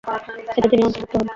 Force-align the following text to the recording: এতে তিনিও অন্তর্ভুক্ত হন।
এতে 0.57 0.67
তিনিও 0.71 0.87
অন্তর্ভুক্ত 0.87 1.13
হন। 1.15 1.27